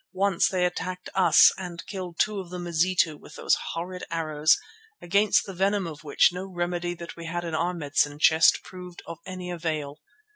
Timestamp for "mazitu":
2.57-3.15